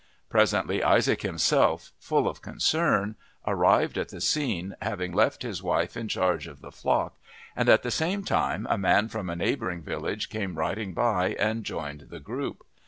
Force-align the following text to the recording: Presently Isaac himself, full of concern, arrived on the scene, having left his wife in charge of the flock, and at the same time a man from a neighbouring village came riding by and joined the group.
Presently 0.31 0.81
Isaac 0.81 1.21
himself, 1.21 1.91
full 1.99 2.27
of 2.27 2.41
concern, 2.41 3.15
arrived 3.45 3.99
on 3.99 4.07
the 4.09 4.19
scene, 4.19 4.75
having 4.81 5.13
left 5.13 5.43
his 5.43 5.61
wife 5.61 5.95
in 5.95 6.07
charge 6.07 6.47
of 6.47 6.61
the 6.61 6.71
flock, 6.71 7.19
and 7.55 7.69
at 7.69 7.83
the 7.83 7.91
same 7.91 8.23
time 8.23 8.65
a 8.71 8.79
man 8.79 9.09
from 9.09 9.29
a 9.29 9.35
neighbouring 9.35 9.83
village 9.83 10.29
came 10.31 10.57
riding 10.57 10.95
by 10.95 11.35
and 11.35 11.63
joined 11.63 12.07
the 12.09 12.19
group. 12.19 12.65